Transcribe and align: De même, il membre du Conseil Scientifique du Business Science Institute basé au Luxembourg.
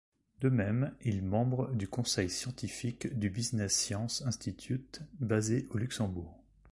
De 0.39 0.49
même, 0.49 0.95
il 1.03 1.21
membre 1.21 1.69
du 1.75 1.87
Conseil 1.87 2.27
Scientifique 2.27 3.19
du 3.19 3.29
Business 3.29 3.71
Science 3.77 4.23
Institute 4.25 5.01
basé 5.19 5.67
au 5.69 5.77
Luxembourg. 5.77 6.41